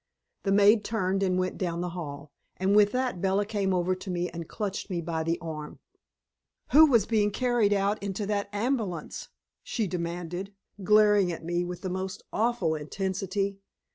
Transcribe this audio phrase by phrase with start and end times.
[0.41, 4.09] The maid turned and went down the hall, and with that Bella came over to
[4.09, 5.77] me and clutched me by the arm.
[6.71, 9.29] "Who was being carried out into that ambulance?"
[9.61, 13.59] she demanded, glaring at me with the most awful intensity.